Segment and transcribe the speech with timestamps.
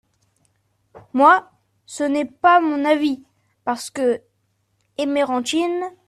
[1.13, 1.45] Moi,
[1.85, 3.23] ce n’est pas mon avis…
[3.65, 4.19] parce que
[4.97, 5.91] Emerantine…